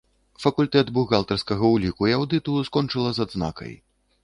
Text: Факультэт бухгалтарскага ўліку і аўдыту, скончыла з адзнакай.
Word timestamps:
Факультэт 0.45 0.89
бухгалтарскага 0.95 1.69
ўліку 1.75 2.09
і 2.13 2.17
аўдыту, 2.19 2.57
скончыла 2.73 3.09
з 3.19 3.27
адзнакай. 3.29 3.71